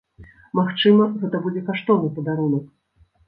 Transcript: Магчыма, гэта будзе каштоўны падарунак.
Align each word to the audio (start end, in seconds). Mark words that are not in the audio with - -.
Магчыма, 0.59 1.03
гэта 1.25 1.41
будзе 1.45 1.61
каштоўны 1.69 2.09
падарунак. 2.17 2.65